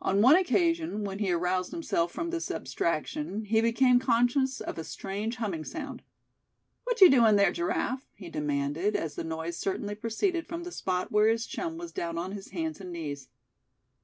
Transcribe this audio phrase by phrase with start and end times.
[0.00, 4.82] On one occasion, when he aroused himself from this abstraction he became conscious of a
[4.82, 6.02] strange humming sound.
[6.82, 11.12] "What you doin' there, Giraffe?" he demanded, as the noise certainly proceeded from the spot
[11.12, 13.28] where his chum was down on his hands and knees.